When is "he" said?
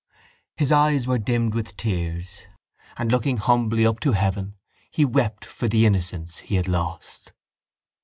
4.89-5.05, 6.39-6.55